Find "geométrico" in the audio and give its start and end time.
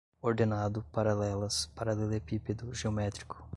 2.73-3.47